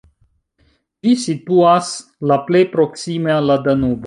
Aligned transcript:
Ĝi 1.03 1.13
situas 1.25 1.93
la 2.33 2.39
plej 2.49 2.63
proksime 2.75 3.37
al 3.39 3.51
la 3.53 3.61
Danubo. 3.69 3.99